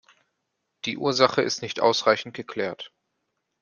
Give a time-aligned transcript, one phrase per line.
[0.85, 2.91] Die Ursache ist nicht ausreichend geklärt.